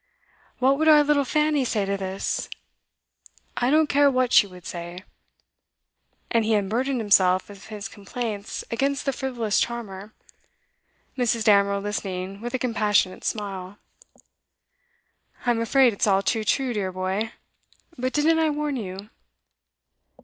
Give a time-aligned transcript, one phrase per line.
[0.57, 2.49] 'What would our little Fanny say to this?'
[3.57, 5.03] 'I don't care what she would say.'
[6.31, 10.11] And he unburdened himself of his complaints against the frivolous charmer,
[11.15, 11.43] Mrs.
[11.43, 13.77] Damerel listening with a compassionate smile.
[15.45, 17.33] 'I'm afraid it's all too true, dear boy.
[17.95, 19.11] But didn't I warn you?